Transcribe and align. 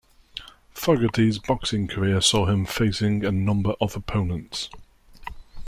Fogerty's 0.73 1.37
boxing 1.37 1.87
career 1.87 2.21
saw 2.21 2.47
him 2.47 2.65
facing 2.65 3.23
a 3.23 3.31
number 3.31 3.75
of 3.79 3.95
opponents. 3.95 4.67